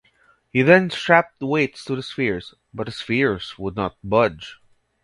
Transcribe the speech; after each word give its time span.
He 0.49 0.63
then 0.63 0.89
strapped 0.89 1.41
weights 1.43 1.85
to 1.85 1.95
the 1.95 2.01
spheres, 2.01 2.55
but 2.73 2.87
the 2.87 2.91
spheres 2.91 3.59
would 3.59 3.75
not 3.75 3.97
budge. 4.03 4.59